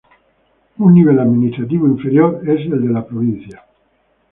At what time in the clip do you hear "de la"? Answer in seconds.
2.87-3.05